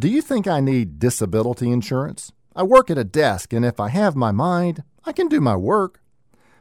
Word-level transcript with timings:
Do 0.00 0.08
you 0.08 0.22
think 0.22 0.46
I 0.46 0.60
need 0.60 0.98
disability 0.98 1.70
insurance? 1.70 2.32
I 2.56 2.62
work 2.62 2.88
at 2.88 2.96
a 2.96 3.04
desk, 3.04 3.52
and 3.52 3.66
if 3.66 3.78
I 3.78 3.90
have 3.90 4.16
my 4.16 4.32
mind, 4.32 4.82
I 5.04 5.12
can 5.12 5.28
do 5.28 5.42
my 5.42 5.56
work. 5.56 6.00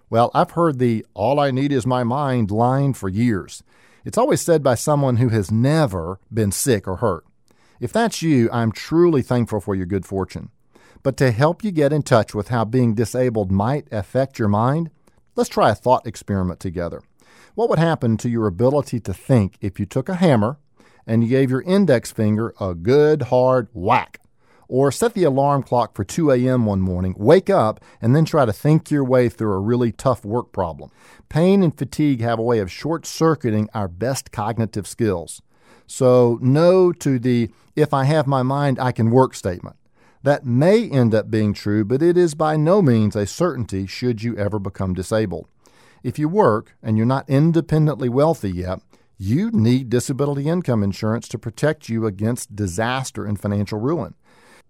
Well, 0.09 0.29
I've 0.33 0.51
heard 0.51 0.77
the 0.77 1.05
all 1.13 1.39
I 1.39 1.49
need 1.49 1.71
is 1.71 1.85
my 1.85 2.03
mind 2.03 2.51
line 2.51 2.91
for 2.91 3.07
years. 3.07 3.63
It's 4.03 4.17
always 4.17 4.41
said 4.41 4.61
by 4.61 4.75
someone 4.75 5.17
who 5.17 5.29
has 5.29 5.53
never 5.53 6.19
been 6.33 6.51
sick 6.51 6.85
or 6.85 6.97
hurt. 6.97 7.23
If 7.79 7.93
that's 7.93 8.21
you, 8.21 8.49
I'm 8.51 8.73
truly 8.73 9.21
thankful 9.21 9.61
for 9.61 9.73
your 9.73 9.85
good 9.85 10.05
fortune. 10.05 10.49
But 11.01 11.15
to 11.15 11.31
help 11.31 11.63
you 11.63 11.71
get 11.71 11.93
in 11.93 12.03
touch 12.03 12.35
with 12.35 12.49
how 12.49 12.65
being 12.65 12.93
disabled 12.93 13.53
might 13.53 13.87
affect 13.89 14.37
your 14.37 14.49
mind, 14.49 14.91
let's 15.37 15.49
try 15.49 15.69
a 15.69 15.75
thought 15.75 16.05
experiment 16.05 16.59
together. 16.59 17.03
What 17.55 17.69
would 17.69 17.79
happen 17.79 18.17
to 18.17 18.27
your 18.27 18.47
ability 18.47 18.99
to 18.99 19.13
think 19.13 19.55
if 19.61 19.79
you 19.79 19.85
took 19.85 20.09
a 20.09 20.15
hammer 20.15 20.57
and 21.09 21.23
you 21.23 21.29
gave 21.29 21.49
your 21.49 21.63
index 21.63 22.11
finger 22.11 22.53
a 22.61 22.75
good 22.75 23.23
hard 23.23 23.67
whack. 23.73 24.21
Or 24.67 24.91
set 24.91 25.15
the 25.15 25.23
alarm 25.23 25.63
clock 25.63 25.95
for 25.95 26.03
2 26.03 26.29
a.m. 26.29 26.67
one 26.67 26.81
morning, 26.81 27.15
wake 27.17 27.49
up, 27.49 27.83
and 27.99 28.15
then 28.15 28.25
try 28.25 28.45
to 28.45 28.53
think 28.53 28.91
your 28.91 29.03
way 29.03 29.27
through 29.27 29.53
a 29.53 29.59
really 29.59 29.91
tough 29.91 30.23
work 30.23 30.51
problem. 30.51 30.91
Pain 31.27 31.63
and 31.63 31.75
fatigue 31.75 32.21
have 32.21 32.37
a 32.37 32.43
way 32.43 32.59
of 32.59 32.71
short 32.71 33.07
circuiting 33.07 33.67
our 33.73 33.87
best 33.87 34.31
cognitive 34.31 34.85
skills. 34.85 35.41
So, 35.87 36.37
no 36.43 36.91
to 36.93 37.17
the 37.17 37.49
if 37.75 37.91
I 37.91 38.03
have 38.03 38.27
my 38.27 38.43
mind, 38.43 38.77
I 38.79 38.91
can 38.91 39.09
work 39.09 39.33
statement. 39.33 39.77
That 40.21 40.45
may 40.45 40.87
end 40.87 41.15
up 41.15 41.31
being 41.31 41.55
true, 41.55 41.83
but 41.83 42.03
it 42.03 42.17
is 42.17 42.35
by 42.35 42.55
no 42.55 42.83
means 42.83 43.15
a 43.15 43.25
certainty 43.25 43.87
should 43.87 44.21
you 44.21 44.37
ever 44.37 44.59
become 44.59 44.93
disabled. 44.93 45.47
If 46.03 46.19
you 46.19 46.29
work 46.29 46.75
and 46.83 46.97
you're 46.97 47.07
not 47.07 47.27
independently 47.27 48.09
wealthy 48.09 48.51
yet, 48.51 48.81
you 49.21 49.51
need 49.51 49.89
disability 49.89 50.47
income 50.47 50.81
insurance 50.81 51.27
to 51.27 51.37
protect 51.37 51.89
you 51.89 52.05
against 52.05 52.55
disaster 52.55 53.25
and 53.25 53.37
financial 53.37 53.77
ruin. 53.77 54.15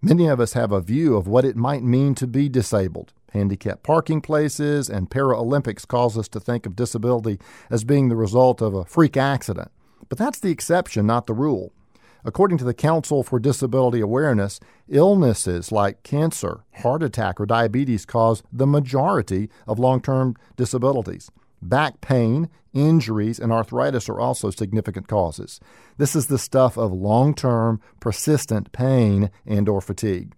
Many 0.02 0.26
of 0.26 0.40
us 0.40 0.54
have 0.54 0.72
a 0.72 0.82
view 0.82 1.16
of 1.16 1.28
what 1.28 1.46
it 1.46 1.56
might 1.56 1.84
mean 1.84 2.16
to 2.16 2.26
be 2.26 2.50
disabled. 2.50 3.14
Handicapped 3.32 3.84
parking 3.84 4.22
places 4.22 4.90
and 4.90 5.08
Paralympics 5.08 5.88
cause 5.88 6.18
us 6.18 6.28
to 6.30 6.40
think 6.40 6.66
of 6.66 6.76
disability 6.76 7.38
as 7.70 7.84
being 7.84 8.10
the 8.10 8.16
result 8.16 8.60
of 8.60 8.74
a 8.74 8.86
freak 8.86 9.16
accident. 9.16 9.70
But 10.08 10.18
that's 10.18 10.40
the 10.40 10.50
exception, 10.50 11.06
not 11.06 11.28
the 11.28 11.36
rule. 11.36 11.72
According 12.26 12.58
to 12.58 12.66
the 12.66 12.74
Council 12.74 13.22
for 13.22 13.40
Disability 13.40 14.02
Awareness, 14.02 14.60
illnesses 14.88 15.72
like 15.72 16.02
cancer, 16.02 16.62
heart 16.78 17.04
attack, 17.04 17.40
or 17.40 17.46
diabetes 17.46 18.04
cause 18.04 18.42
the 18.52 18.66
majority 18.66 19.48
of 19.68 19.78
long 19.78 20.02
term 20.02 20.36
disabilities. 20.58 21.30
Back 21.62 22.02
pain, 22.02 22.50
injuries, 22.74 23.40
and 23.40 23.52
arthritis 23.52 24.10
are 24.10 24.20
also 24.20 24.50
significant 24.50 25.08
causes. 25.08 25.60
This 25.98 26.16
is 26.16 26.28
the 26.28 26.38
stuff 26.38 26.78
of 26.78 26.92
long-term, 26.92 27.82
persistent 28.00 28.72
pain 28.72 29.30
and 29.46 29.68
or 29.68 29.82
fatigue. 29.82 30.36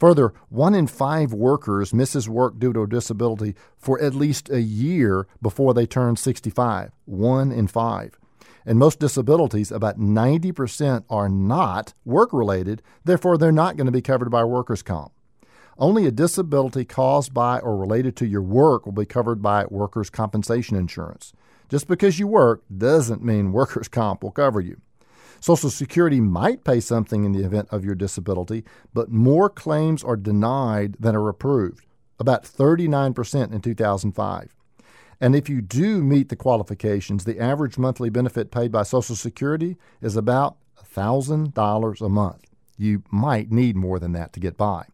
Further, 0.00 0.34
one 0.48 0.74
in 0.74 0.86
five 0.86 1.32
workers 1.32 1.94
misses 1.94 2.28
work 2.28 2.58
due 2.58 2.72
to 2.72 2.82
a 2.82 2.86
disability 2.86 3.54
for 3.78 3.98
at 4.02 4.14
least 4.14 4.50
a 4.50 4.60
year 4.60 5.26
before 5.40 5.72
they 5.72 5.86
turn 5.86 6.16
65. 6.16 6.90
One 7.06 7.50
in 7.50 7.68
five. 7.68 8.18
And 8.66 8.78
most 8.78 8.98
disabilities, 8.98 9.70
about 9.70 9.98
90%, 9.98 11.04
are 11.08 11.28
not 11.28 11.94
work 12.04 12.32
related, 12.32 12.82
therefore, 13.04 13.38
they're 13.38 13.52
not 13.52 13.76
going 13.76 13.86
to 13.86 13.92
be 13.92 14.02
covered 14.02 14.30
by 14.30 14.44
workers' 14.44 14.82
comp. 14.82 15.13
Only 15.78 16.06
a 16.06 16.12
disability 16.12 16.84
caused 16.84 17.34
by 17.34 17.58
or 17.58 17.76
related 17.76 18.16
to 18.16 18.26
your 18.26 18.42
work 18.42 18.86
will 18.86 18.92
be 18.92 19.06
covered 19.06 19.42
by 19.42 19.64
workers' 19.66 20.10
compensation 20.10 20.76
insurance. 20.76 21.32
Just 21.68 21.88
because 21.88 22.18
you 22.18 22.26
work 22.26 22.62
doesn't 22.76 23.24
mean 23.24 23.52
workers' 23.52 23.88
comp 23.88 24.22
will 24.22 24.30
cover 24.30 24.60
you. 24.60 24.80
Social 25.40 25.70
Security 25.70 26.20
might 26.20 26.64
pay 26.64 26.80
something 26.80 27.24
in 27.24 27.32
the 27.32 27.44
event 27.44 27.68
of 27.70 27.84
your 27.84 27.94
disability, 27.94 28.64
but 28.94 29.10
more 29.10 29.50
claims 29.50 30.02
are 30.02 30.16
denied 30.16 30.96
than 30.98 31.14
are 31.14 31.28
approved, 31.28 31.84
about 32.18 32.44
39% 32.44 33.52
in 33.52 33.60
2005. 33.60 34.54
And 35.20 35.36
if 35.36 35.48
you 35.48 35.60
do 35.60 36.02
meet 36.02 36.28
the 36.28 36.36
qualifications, 36.36 37.24
the 37.24 37.38
average 37.38 37.76
monthly 37.76 38.08
benefit 38.08 38.50
paid 38.50 38.72
by 38.72 38.84
Social 38.84 39.16
Security 39.16 39.76
is 40.00 40.16
about 40.16 40.56
$1,000 40.94 42.00
a 42.00 42.08
month. 42.08 42.42
You 42.76 43.02
might 43.10 43.50
need 43.50 43.76
more 43.76 43.98
than 43.98 44.12
that 44.12 44.32
to 44.32 44.40
get 44.40 44.56
by. 44.56 44.86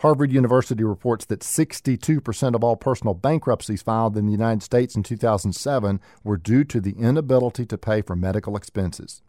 Harvard 0.00 0.32
University 0.32 0.82
reports 0.82 1.26
that 1.26 1.40
62% 1.40 2.54
of 2.54 2.64
all 2.64 2.74
personal 2.74 3.12
bankruptcies 3.12 3.82
filed 3.82 4.16
in 4.16 4.24
the 4.24 4.32
United 4.32 4.62
States 4.62 4.94
in 4.94 5.02
2007 5.02 6.00
were 6.24 6.38
due 6.38 6.64
to 6.64 6.80
the 6.80 6.92
inability 6.92 7.66
to 7.66 7.76
pay 7.76 8.00
for 8.00 8.16
medical 8.16 8.56
expenses. 8.56 9.20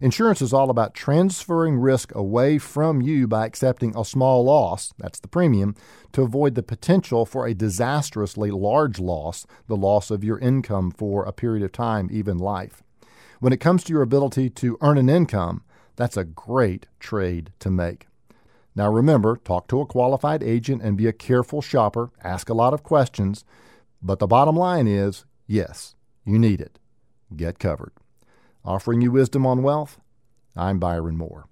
Insurance 0.00 0.40
is 0.40 0.54
all 0.54 0.70
about 0.70 0.94
transferring 0.94 1.76
risk 1.78 2.14
away 2.14 2.56
from 2.56 3.02
you 3.02 3.28
by 3.28 3.44
accepting 3.44 3.94
a 3.94 4.02
small 4.02 4.44
loss, 4.44 4.94
that's 4.96 5.20
the 5.20 5.28
premium, 5.28 5.74
to 6.12 6.22
avoid 6.22 6.54
the 6.54 6.62
potential 6.62 7.26
for 7.26 7.46
a 7.46 7.52
disastrously 7.52 8.50
large 8.50 8.98
loss, 8.98 9.46
the 9.66 9.76
loss 9.76 10.10
of 10.10 10.24
your 10.24 10.38
income 10.38 10.90
for 10.90 11.26
a 11.26 11.32
period 11.32 11.62
of 11.62 11.70
time, 11.70 12.08
even 12.10 12.38
life. 12.38 12.82
When 13.40 13.52
it 13.52 13.60
comes 13.60 13.84
to 13.84 13.92
your 13.92 14.00
ability 14.00 14.48
to 14.50 14.78
earn 14.80 14.96
an 14.96 15.10
income, 15.10 15.64
that's 15.96 16.16
a 16.16 16.24
great 16.24 16.86
trade 16.98 17.52
to 17.58 17.70
make. 17.70 18.06
Now 18.76 18.90
remember, 18.90 19.36
talk 19.36 19.68
to 19.68 19.80
a 19.80 19.86
qualified 19.86 20.42
agent 20.42 20.82
and 20.82 20.96
be 20.96 21.06
a 21.06 21.12
careful 21.12 21.62
shopper, 21.62 22.10
ask 22.22 22.48
a 22.48 22.54
lot 22.54 22.74
of 22.74 22.82
questions, 22.82 23.44
but 24.02 24.18
the 24.18 24.26
bottom 24.26 24.56
line 24.56 24.88
is 24.88 25.24
yes, 25.46 25.94
you 26.24 26.38
need 26.38 26.60
it. 26.60 26.78
Get 27.34 27.58
covered. 27.58 27.92
Offering 28.64 29.00
you 29.00 29.12
wisdom 29.12 29.46
on 29.46 29.62
wealth, 29.62 30.00
I'm 30.56 30.78
Byron 30.78 31.16
Moore. 31.16 31.46